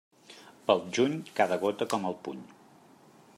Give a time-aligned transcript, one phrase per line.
[0.69, 2.41] Pel juny, cada gota com el puny.